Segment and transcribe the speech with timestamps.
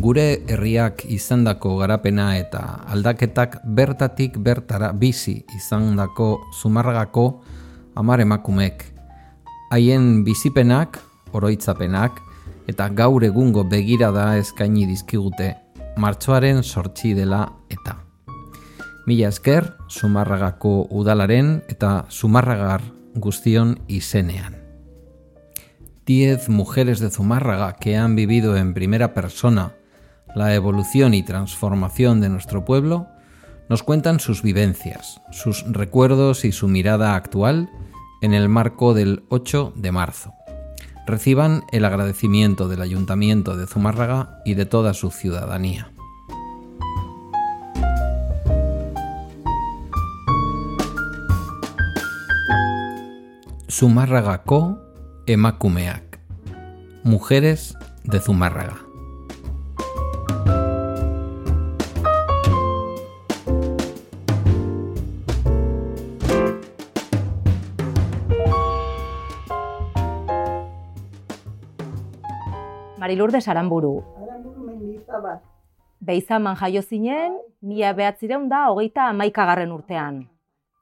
[0.00, 2.60] gure herriak izandako garapena eta
[2.92, 7.42] aldaketak bertatik bertara bizi izandako zumarragako
[7.94, 8.84] amar emakumek.
[9.70, 10.98] Haien bizipenak,
[11.32, 12.20] oroitzapenak
[12.68, 15.54] eta gaur egungo begirada eskaini dizkigute
[15.96, 17.96] martxoaren sortzi dela eta.
[19.06, 22.82] Mila esker, Zumarragako udalaren eta Zumarragar
[23.14, 24.56] guztion izenean.
[26.06, 29.72] Diez mujeres de Zumárraga que han vivido en primera persona
[30.36, 33.08] la evolución y transformación de nuestro pueblo,
[33.70, 37.70] nos cuentan sus vivencias, sus recuerdos y su mirada actual
[38.20, 40.34] en el marco del 8 de marzo.
[41.06, 45.90] Reciban el agradecimiento del Ayuntamiento de Zumárraga y de toda su ciudadanía.
[53.70, 54.82] Zumárragako
[55.26, 56.20] emakumeak.
[57.04, 58.85] Mujeres de Zumárraga.
[73.06, 74.02] Marilurde Saramburu.
[74.18, 75.38] Aramburu.
[76.00, 80.24] Beizaman jaio zinen, mila behatzireun da, hogeita amaikagarren urtean.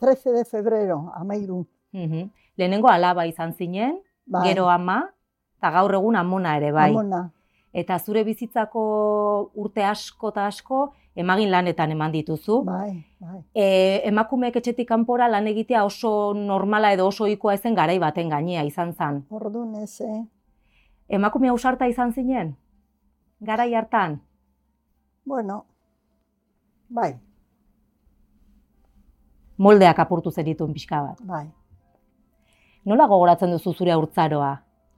[0.01, 1.67] 13 de febrero, amairu.
[1.93, 2.31] Mhm.
[2.57, 4.49] Lehenengo alaba izan zinen, Bai.
[4.49, 5.11] gero ama,
[5.59, 6.91] eta gaur egun amona ere bai.
[6.91, 7.31] Amona.
[7.75, 12.63] Eta zure bizitzako urte asko eta asko, emagin lanetan eman dituzu.
[12.65, 13.43] Bai, bai.
[13.55, 18.65] E, emakumeek etxetik kanpora lan egitea oso normala edo oso ohikoa ezen garai baten gainea
[18.65, 19.27] izan zen.
[19.31, 20.23] Orduan ez, eh?
[21.09, 22.57] Emakume ausarta izan zinen?
[23.41, 24.21] Garai hartan?
[25.25, 25.65] Bueno,
[26.89, 27.15] bai,
[29.57, 31.21] Moldeak apurtu zenituen pixka bat.
[31.23, 31.47] bai.
[32.85, 34.57] Nola gogoratzen duzu zure urtzaroa?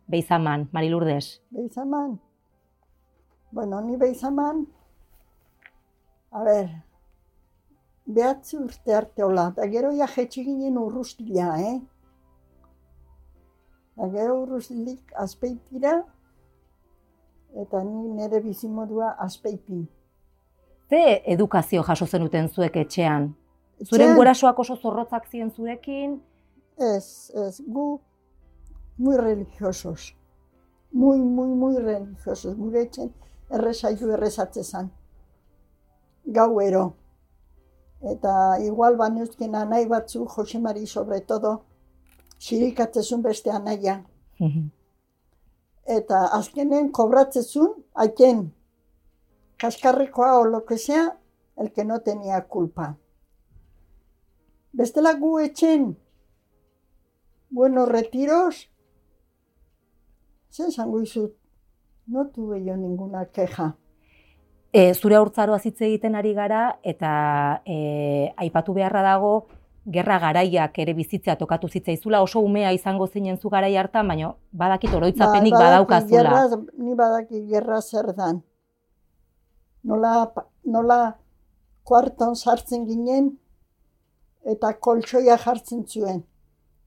[0.09, 1.43] Beizaman, Marilurdes.
[1.51, 2.19] Beizaman.
[3.53, 4.67] Bueno, ni beizaman,
[6.31, 6.71] a ber,
[8.07, 11.81] behatzi urte arte hola, eta gero ja jetxi ginen urrustila, eh?
[13.97, 16.03] Eta gero urrustilik azpeitira,
[17.57, 19.87] eta ni nire bizimodua azpeitin.
[20.91, 23.31] Ze edukazio jaso zenuten zuek etxean?
[23.85, 26.21] Zuren gurasoak oso zorrotzak ziren zurekin?
[26.77, 28.01] Ez, ez, gu
[28.99, 30.15] muy religiosos.
[30.93, 32.55] Muy, muy, muy religiosos.
[32.57, 33.11] Gure etxen
[33.51, 34.91] errezaitu errezatze zan.
[36.25, 36.95] Gauero.
[38.13, 41.63] Eta igual baneuzken anai batzu, Jose Mari sobre todo,
[42.39, 44.03] sirikatzezun beste anaia.
[45.87, 48.53] Eta azkenen kobratzezun, haien
[49.57, 51.19] kaskarrekoa o lo que sea,
[51.57, 52.97] el que no tenía culpa.
[54.73, 55.97] Bestela gu etxen,
[57.49, 58.69] buenos retiros,
[60.53, 61.33] zer esango izut,
[62.07, 63.77] no tuve yo ninguna queja.
[64.73, 69.47] E, zure urtzaroa hitz egiten ari gara eta e, aipatu beharra dago
[69.87, 74.95] gerra garaiak ere bizitzea tokatu zitzaizula oso umea izango zinen zu garai hartan, baina badakit
[74.95, 76.23] oroitzapenik Ba- badaukazula.
[76.23, 78.43] Gerra, ni badaki gerra zer dan.
[79.85, 80.33] Nola,
[80.65, 81.17] nola
[81.85, 83.37] kuarton sartzen ginen,
[84.45, 86.25] eta koltsoia jartzen zuen.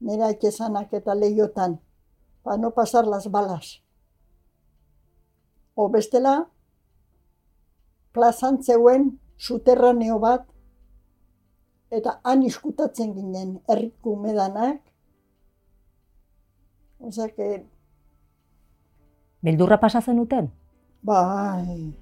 [0.00, 1.78] Nera esanak eta leiotan.
[2.42, 3.82] Pa no pasar las balas.
[5.74, 6.48] O bestela,
[8.12, 10.46] plazan zeuen suterraneo bat,
[11.90, 14.80] eta han iskutatzen ginen herriko umedanak.
[17.00, 17.66] Osea que
[19.42, 20.52] Beldurra pasa zenuten?
[21.02, 21.96] Bai,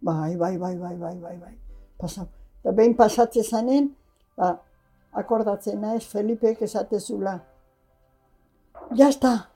[0.00, 1.54] bai, bai, bai, bai, bai, bai, bai.
[1.98, 2.28] Pasa.
[2.62, 3.90] Eta behin pasatze zanen,
[4.38, 4.52] ba,
[5.12, 7.40] akordatzen naiz Felipek esatezula.
[8.94, 9.50] Ja está.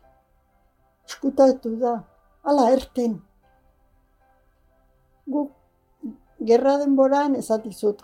[1.07, 2.01] Eskutatu da.
[2.43, 3.21] Ala erten.
[5.31, 5.53] Guk
[6.47, 8.03] gerra denboran esatizut.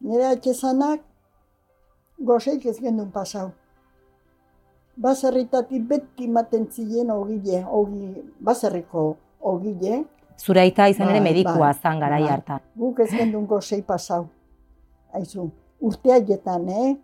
[0.00, 1.02] Nire atxezanak
[2.18, 3.50] gozeik ez gendun pasau.
[5.00, 10.04] Baserritatik beti maten ziren ogile, ogi, baserriko ogile,
[10.40, 12.30] Zure aita izan ere Bai, medikua bai, zan garai bai.
[12.32, 12.60] hartan.
[12.80, 14.22] Guk ez gendun gozei pasau.
[15.12, 15.50] Aizu,
[15.84, 16.94] urte haietan, eh?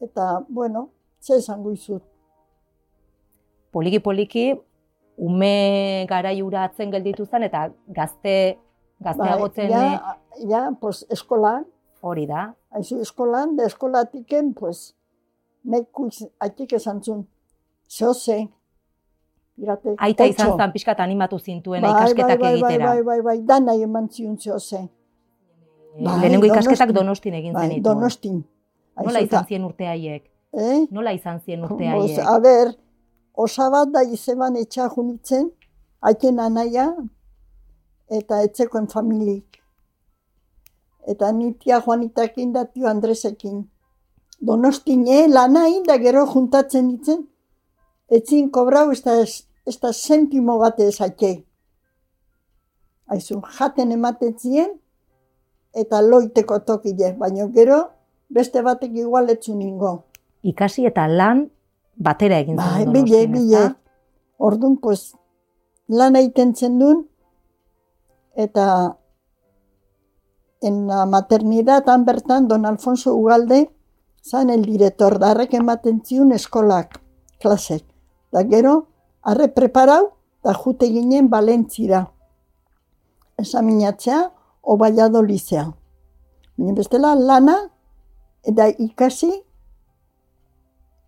[0.00, 0.88] Eta, bueno,
[1.20, 2.04] ze esango izut.
[3.74, 4.44] Poliki-poliki,
[5.16, 7.64] ume garaiura atzen gelditu zen eta
[7.98, 8.58] gazte,
[9.00, 10.16] gazteagotzen Bai, eh, ja,
[10.48, 11.64] ja, pues, eskolan,
[12.02, 12.54] hori da.
[12.70, 14.94] aizu, eskolan, de eskolatiken, pues,
[15.64, 16.08] neku
[16.40, 17.26] aitik esan zun,
[17.88, 18.48] zehose,
[19.60, 20.56] Irate, Aita izan otso.
[20.56, 22.86] zan pixkat animatu zintuena Bai, ikasketak bai, bai, egitera.
[22.86, 24.76] Bai, bai, bai, bai, dana eman ziun zehose.
[24.78, 24.88] Eh,
[26.04, 26.94] bai, Lehenengo ikasketak Donostin.
[26.94, 27.82] donostin egin Bai, zenituen.
[27.96, 28.38] donostin.
[28.96, 30.30] Nola Aizu, izan eta- zien urte haiek?
[30.52, 30.86] Eh?
[30.90, 32.18] Nola izan zien urte haiek?
[32.26, 32.72] a ber,
[33.34, 35.50] osabat da izeban etxa junitzen,
[36.00, 36.94] haiten anaia,
[38.10, 39.60] eta etzekoen familik.
[41.08, 43.62] Eta nitia Juanitakin da tio Andresekin.
[44.40, 47.24] Donostine lana inda gero juntatzen ditzen,
[48.08, 51.32] etzin kobrau ez da, ez da sentimo bate ezake.
[53.10, 54.70] Aizu, jaten ematen zien,
[55.74, 57.82] eta loiteko tokile, baina gero
[58.30, 60.04] beste batek igual etzu ningo.
[60.42, 61.48] Ikasi eta lan
[61.96, 63.62] batera egin Ba, zen bile, Donostian, bile.
[63.64, 63.76] ezta?
[64.38, 65.12] Orduan, pues,
[65.88, 67.04] lan egiten zen duen,
[68.42, 68.96] eta
[70.60, 73.70] en la maternidad han bertan, don Alfonso Ugalde,
[74.22, 77.00] zan el director, da harrek ematen ziun eskolak,
[77.40, 77.84] klasek.
[78.32, 78.86] Da gero,
[79.22, 80.12] arre preparau,
[80.44, 82.04] da jute ginen Valentzira.
[83.40, 84.32] Esaminatzea,
[84.62, 85.70] o Valladolizea.
[86.56, 87.56] Baina bestela lana,
[88.44, 89.32] eta ikasi,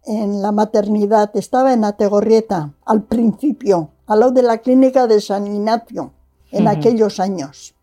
[0.04, 5.46] en la maternidad, estaba en Ategorrieta, al principio, al lado de la clínica de San
[5.46, 6.12] Ignacio,
[6.52, 6.76] en Ujú.
[6.76, 7.74] aquellos años.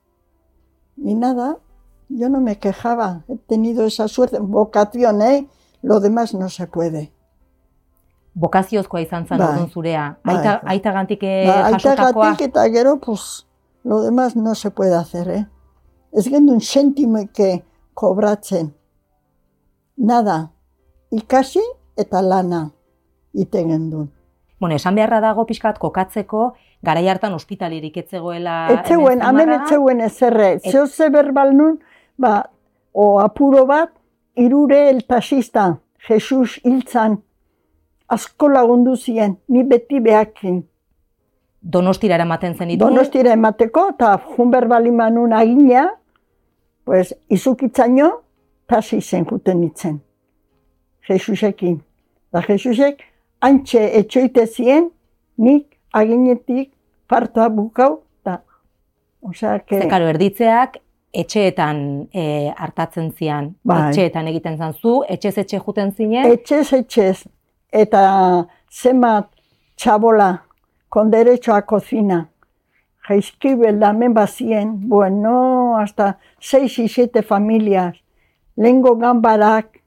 [0.98, 1.58] Y nada,
[2.10, 5.48] yo no me quejaba, he tenido esa suerte, vocación, ¿eh?
[5.82, 7.12] Lo demás no se puede.
[8.34, 9.70] Bokaziozkoa izan zen Bai.
[9.70, 10.20] zurea.
[10.24, 10.76] Aita, bai.
[10.76, 12.06] aitagantik eh, Ba, jasotakoa.
[12.08, 13.48] aitagatik eta gero, pues,
[13.84, 15.48] lo demás no se puede hacer, ¿eh?
[16.12, 17.64] Ez gendun sentimoike
[17.94, 18.74] kobratzen.
[19.98, 20.52] Nada,
[21.12, 21.62] ikasi
[21.96, 22.72] eta lana
[23.34, 24.12] ite gendun.
[24.60, 26.54] Bueno, esan beharra dago pixkat kokatzeko,
[26.84, 30.54] garai hartan ospitalirik etzegoela Etzeuen, hemen etzeuen ezerre.
[30.58, 31.80] Et- Zeo ze berbal nun,
[32.18, 32.50] ba,
[32.92, 33.90] o apuro bat,
[34.36, 35.78] irure el taxista,
[36.08, 37.22] Jesus hiltzan,
[38.08, 40.66] asko lagundu zien, ni beti behakin.
[41.62, 42.86] Donostira eramaten zen ditu.
[42.86, 45.90] Donostira emateko, eta junber balimanun agina,
[46.84, 48.22] pues, izukitzaino,
[48.66, 50.02] tasi zen juten nitzen.
[51.08, 51.82] Jesusekin.
[52.32, 53.02] Da Jesusek,
[53.42, 54.90] antxe etxoite zien,
[55.40, 56.72] nik aginetik
[57.10, 58.40] partoa bukau, da,
[59.22, 59.80] osea, que...
[59.82, 60.80] Ze, karo, erditzeak
[61.14, 61.80] etxeetan
[62.14, 63.54] e, hartatzen zian.
[63.66, 63.90] Bai.
[63.90, 66.28] Etxeetan egiten zan zu, etxez etxe juten zinen.
[66.30, 67.24] Etxez, etxez,
[67.74, 68.04] eta
[68.70, 69.32] zenbat
[69.80, 70.30] txabola,
[70.90, 72.28] con derecho a cocina.
[73.08, 77.98] Jaizkibel damen bazien, bueno, hasta seis y siete familias.
[78.56, 79.80] Lengo ganbarak,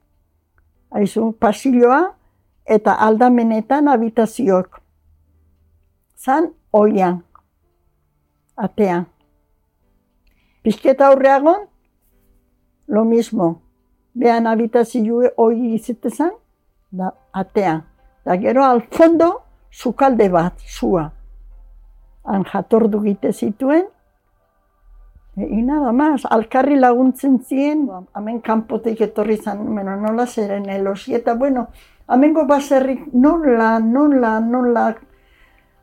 [0.90, 2.16] aizu, pasilloa,
[2.66, 4.80] eta aldamenetan habitazioak.
[6.16, 7.24] Zan, oian,
[8.56, 9.06] atean.
[10.62, 11.68] Pizketa aurreagon,
[12.86, 13.62] lo mismo.
[14.14, 16.30] Behan habitazio hoi izetezan,
[16.90, 17.82] da atean.
[18.24, 21.08] Da gero al fondo, sukalde bat, zua.
[22.22, 23.88] Han jatordu gite zituen,
[25.36, 31.34] e, nada más, alkarri laguntzen zien, hemen kanpotik etorri zan, bueno, nola zeren elosi, eta
[31.34, 31.68] bueno,
[32.14, 34.94] hemengo baserrik nola, nola, nola,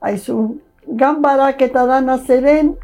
[0.01, 2.77] aizu, ganbarak eta dana zeren,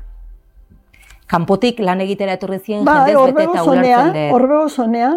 [1.26, 4.34] Kanpotik lan egitera etorri zien Bai, jendez bete horbego eta ulertzen dut.
[4.36, 5.12] horbego zonea,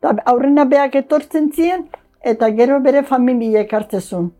[0.00, 1.84] eta aurrena beak etortzen zien,
[2.24, 4.30] eta gero bere familiek hartzezun.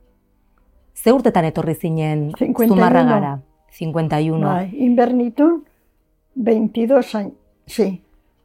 [0.95, 2.69] Ze urtetan etorri zinen 51.
[2.75, 3.35] Zumarragara?
[3.79, 4.41] 51.
[4.47, 5.61] Bai, inbernitun,
[6.35, 7.31] 22 ain,
[7.67, 8.03] sí,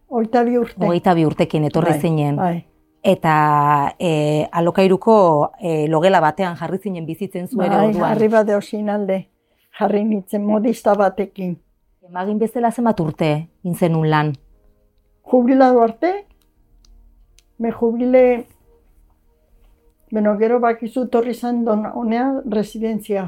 [0.07, 0.83] oita bi urte.
[0.86, 2.36] Hogeita bi urtekin etorri Bai, zinen.
[2.36, 2.65] Bai,
[3.05, 8.12] Eta e, alokairuko e, logela batean jarri zinen bizitzen zu ere bai, orduan.
[8.12, 9.17] arriba de osinalde,
[9.77, 11.51] jarri nintzen modista batekin.
[12.09, 13.29] Emagin bezala zenbat urte
[13.62, 14.31] inzenun lan.
[15.29, 16.12] Jubilado arte,
[17.57, 18.24] me jubile,
[20.12, 22.25] beno, gero bakizu torri zan don honea
[22.57, 23.27] residentzia.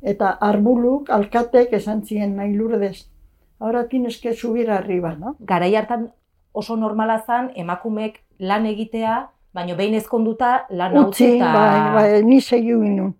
[0.00, 3.08] Eta arbuluk, alkatek esan zien nahi lurdez.
[3.58, 5.34] Ahora tienes que subir arriba, no?
[5.40, 6.12] Garai hartan
[6.52, 12.40] oso normala zan emakumeek lan egitea, baino behin ezkonduta lan hau Utzi, bai, bai, ni
[12.40, 13.14] segi inu.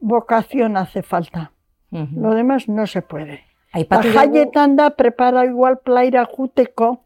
[0.00, 1.50] Vocación hace falta.
[1.90, 2.22] Mhm.
[2.22, 3.40] Lo demás no se puede.
[3.72, 7.00] Aipatu jaietan da prepara igual plaira juteko,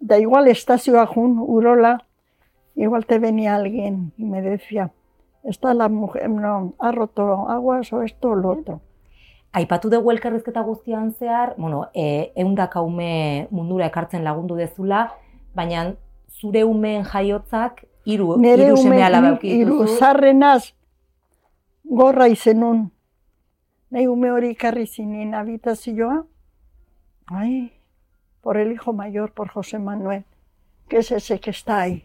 [0.00, 2.04] da igual estazioa jun, urola,
[2.74, 4.90] igual te venía alguien y me decía,
[5.42, 8.80] está la mujer, no, ha roto aguas o esto o lo otro.
[9.56, 15.14] aipatu dugu elkarrizketa guztian zehar, bueno, e, eundaka ume mundura ekartzen lagundu dezula,
[15.54, 15.94] baina
[16.40, 20.72] zure umeen jaiotzak hiru Nere hiru seme alaba hiru zarrenaz
[21.84, 22.90] gorra izenun.
[23.90, 26.24] Nahi ume hori ikarri zinen habitazioa.
[27.26, 27.72] Ai,
[28.42, 30.24] por el hijo mayor, por José Manuel,
[30.88, 32.04] que es ese que está ahí.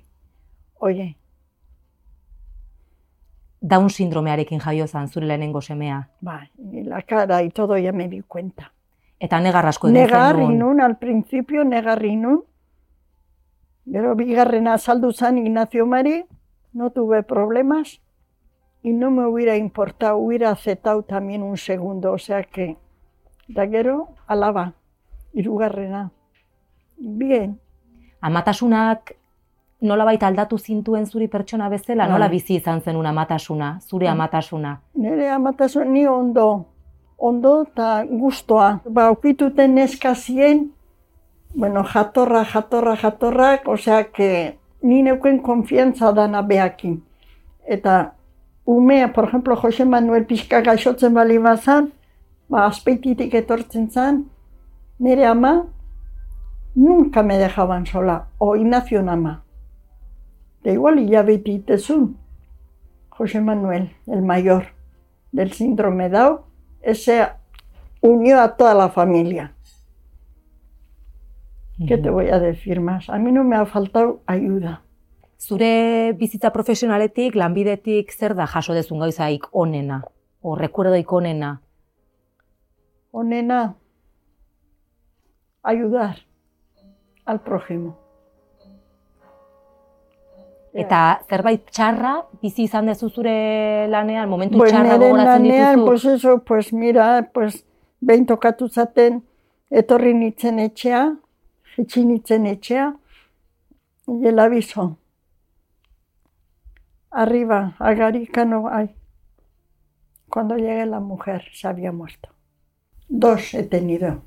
[0.80, 1.18] Oye,
[3.64, 6.10] Down sindromearekin jaio zan zure lehenengo semea.
[6.72, 8.72] y la cara y todo ya me di cuenta.
[9.20, 10.60] Eta negar asko egin Negarri zenuen.
[10.60, 12.44] nun, al principio negarri nun.
[13.86, 16.26] Gero bigarrena azaldu zan Ignacio Mari,
[16.74, 18.00] no tuve problemas
[18.84, 22.78] y no me hubiera importado, hubiera aceptado también un segundo, o sea que
[23.48, 24.74] Da gero, alaba,
[25.34, 26.12] irugarrena.
[26.98, 27.60] Bien,
[28.22, 29.16] Amatasunak
[29.82, 32.12] nolabait aldatu zintuen zuri pertsona bezala, Bai.
[32.14, 34.14] nola bizi izan zenun amatasuna, zure Bai.
[34.14, 34.82] amatasuna.
[34.94, 36.66] nire amatasun ni ondo,
[37.18, 38.80] ondo eta gustoa.
[38.86, 40.72] Ba, aukituten neskazien,
[41.54, 47.04] bueno, jatorra, jatorra, jatorrak, osea, que ni neuken konfiantza dana behakin.
[47.66, 48.14] Eta
[48.66, 51.92] umea, por ejemplo, Jose Manuel pixka gaixotzen bali bazan,
[52.50, 54.26] ba, azpeititik etortzen zan,
[55.00, 55.68] nire ama,
[56.76, 59.44] nunca me dejaban sola, o Ignacio ama.
[60.64, 62.18] Da igual hilabete itezun,
[63.10, 64.66] José Manuel, el mayor
[65.32, 66.42] del síndrome Down,
[66.82, 67.28] ese
[68.02, 69.54] unió a toda la familia.
[71.88, 73.10] ¿Qué te voy a decir más?
[73.10, 74.82] A mí no me ha faltado ayuda.
[75.40, 80.04] Zure bizitza profesionaletik, lanbidetik, zer da jaso dezun gauzaik onena?
[80.42, 81.62] O rekuerdoik onena?
[83.12, 83.76] Onena,
[85.64, 86.18] ayudar
[87.26, 87.98] al prójimo.
[90.74, 95.86] Eta zerbait txarra bizi izan dezu zure lanean, momentu Pues txarra gogoratzen lanean, dituzu?
[95.88, 97.66] pues eso, pues mira, pues
[98.00, 99.24] behin tokatu zaten
[99.70, 101.18] etorri nintzen etxea,
[101.76, 102.96] jetxi nintzen etxea,
[104.08, 104.98] y el aviso.
[107.12, 108.96] Arriba, Agaricano, ay.
[110.30, 112.30] Cuando llegue la mujer, se había muerto.
[113.10, 114.22] Dos he tenido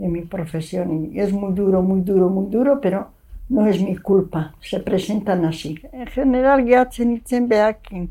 [0.00, 3.08] en mi profesión y es muy duro, muy duro, muy duro, pero
[3.48, 5.78] no es mi culpa, se presentan así.
[5.92, 8.10] En general, gehatzen itzen behakin.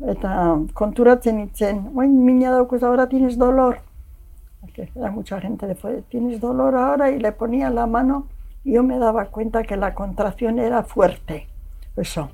[0.00, 3.80] Eta konturatzen itzen, oin mina daukuz, ahora tienes dolor.
[4.70, 8.28] Porque era mucha gente fue, tienes dolor ahora, y le ponía la mano,
[8.62, 11.48] y yo me daba cuenta que la contracción era fuerte.
[11.96, 12.30] Eso,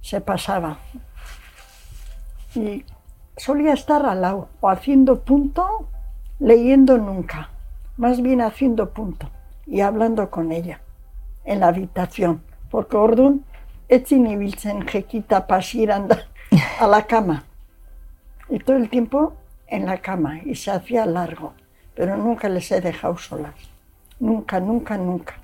[0.00, 0.78] se pasaba.
[2.54, 2.84] Y
[3.36, 5.88] solía estar al lado, o haciendo punto,
[6.38, 7.50] leyendo nunca,
[7.96, 9.30] más bien haciendo punto
[9.66, 10.80] y hablando con ella
[11.44, 13.44] en la habitación, porque orduan
[13.88, 16.08] etzin ibiltzen jekita pasiran
[16.80, 17.44] a la cama.
[18.48, 19.34] Y todo el tiempo
[19.66, 21.54] en la cama, y se hacía largo,
[21.96, 23.54] pero nunca les he dejado solas.
[24.20, 25.34] Nunca, nunca, nunca.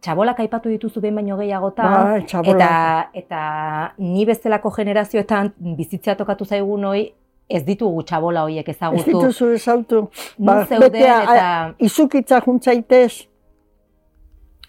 [0.00, 2.56] Txabolak aipatu dituzu behin baino gehiagotan, Bai, txabolak.
[2.56, 7.02] eta, eta ni bezalako generazioetan bizitzea tokatu zaigun hoi,
[7.50, 9.04] ez ditugu txabola horiek Ez ezagutu.
[9.10, 10.08] dituzu ezautu.
[10.38, 13.26] Non zeuden bete a- eta- izukitza juntzaitez,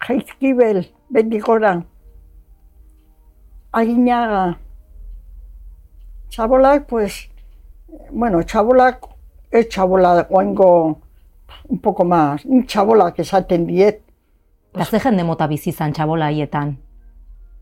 [0.08, 1.76] jaizkibel, beti gora,
[3.72, 4.58] aginaga,
[6.30, 7.30] txabolak, pues,
[8.12, 9.06] bueno, txabolak,
[9.52, 10.98] ez txabola, oaingo,
[11.70, 14.02] un poco más, ni txabolak esaten diet,
[14.74, 16.76] Eta ze jende mota bizi izan txabola haietan.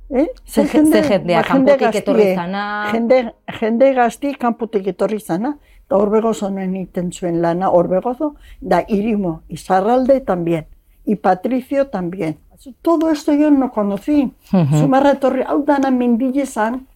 [0.10, 0.28] eh?
[0.46, 3.20] Ze, ze jendea, ba, jende kanpotik etorri zana, Jende,
[3.60, 5.54] jende gazti kanpotik etorri zana,
[5.86, 10.68] eta horbegozo noen iten zuen lana, horbegozo, da irimo, y Sarralde también,
[11.06, 12.38] y Patricio también.
[12.82, 14.34] Todo esto yo no conocí.
[14.52, 14.80] Mhm.
[14.80, 16.88] Zumarra etorri, hau dana mendile zan,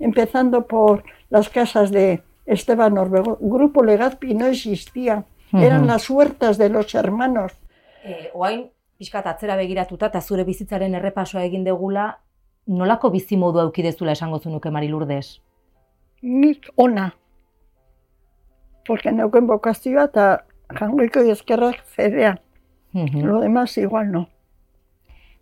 [0.00, 3.38] empezando por las casas de Esteban Orbegozo.
[3.40, 5.86] Grupo Legazpi no existía, eran Mhm.
[5.86, 7.52] las huertas de los hermanos.
[8.04, 12.18] E, oain, pixkat atzera begiratuta eta zure bizitzaren errepasoa egin degula,
[12.66, 15.40] nolako bizimodu aukidezula esango zunuke Mari Lourdes?
[16.22, 17.14] Nik ona.
[18.86, 20.44] Porque neuken bokazioa eta
[20.78, 22.36] jangoiko ezkerrak fedea.
[22.92, 23.24] Mhm.
[23.24, 24.28] Lo demás igual no.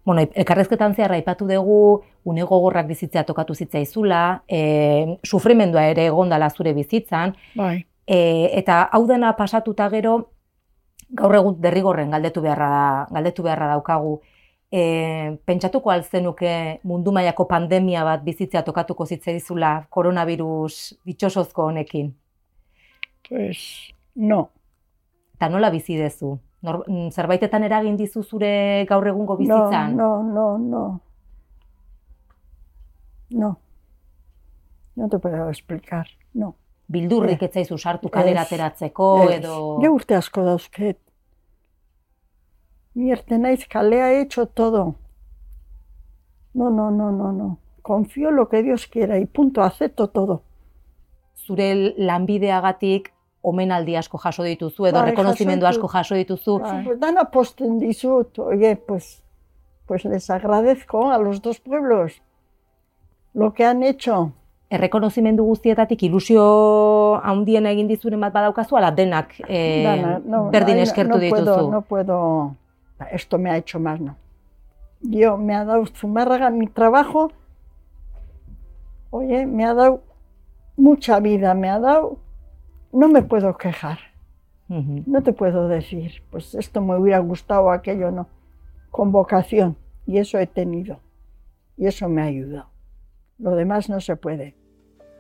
[0.05, 6.73] Bueno, elkarrezketan zehar aipatu dugu, une gogorrak bizitzea tokatu zitzaizula, e, sufrimendua ere egondala zure
[6.73, 7.87] bizitzan, Bai.
[8.11, 10.33] E, eta hau dena pasatuta gero,
[11.15, 14.17] gaur egun derrigorren galdetu beharra, galdetu beharra daukagu,
[14.71, 14.83] e,
[15.47, 22.15] pentsatuko alzenuke mundu mailako pandemia bat bizitzea tokatuko zitzaizula koronavirus bitxosozko honekin?
[23.29, 24.49] Pues no.
[25.37, 26.39] Eta nola bizi dezu?
[26.67, 26.83] Nor,
[27.15, 29.95] zerbaitetan eragin dizu zure gaur egungo No, bizitzan?
[29.97, 31.01] no, no, no.
[33.31, 33.59] No.
[34.97, 36.09] No te puedo explicar.
[36.35, 36.57] No.
[36.91, 39.55] Bildurrik Eh, ez zaizu sartu kalera ateratzeko edo...
[39.83, 40.99] Jo urte asko dauzket.
[42.95, 44.95] Ni erte naiz kalea he hecho todo.
[46.55, 47.59] No, no, no, no, no.
[47.83, 50.43] Confío lo que Dios quiera y punto, acepto todo.
[51.37, 56.59] Zure lanbideagatik omenaldi asko jaso dituzu edo Bai, rekonozimendu asko jaso dituzu.
[56.59, 56.85] Bai.
[56.85, 59.23] Pues dana posten dizut, oye, pues,
[59.87, 62.21] pues les agradezco a los dos pueblos
[63.33, 64.33] lo que han hecho.
[64.71, 66.43] Errekonozimendu guztietatik ilusio
[67.27, 71.45] handiena egin dizuren bat badaukazu, ala denak eh, Dana, no, berdin no, eskertu no dituzu.
[71.45, 72.19] Puedo, no puedo,
[73.11, 74.15] esto me ha hecho más, no.
[75.01, 77.33] Yo, me ha dado Zumárraga, mi trabajo,
[79.11, 80.03] oye, me ha dado
[80.77, 82.19] mucha vida, me ha dado,
[82.93, 83.99] no me puedo quejar.
[84.69, 88.29] No te puedo decir, pues esto me hubiera gustado, aquello no.
[88.93, 89.77] Con vocación.
[90.07, 91.01] Y eso he tenido.
[91.77, 92.69] Y eso me ha ayudado.
[93.39, 94.55] Lo demás no se puede.